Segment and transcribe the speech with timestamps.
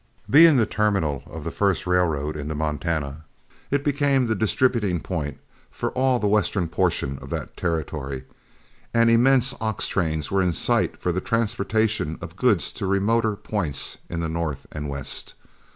[0.27, 3.23] Being the terminal of the first railroad into Montana,
[3.69, 5.37] it became the distributing point
[5.69, 8.23] for all the western portion of that territory,
[8.95, 13.99] and immense ox trains were in sight for the transportation of goods to remoter points
[14.09, 15.35] in the north and west.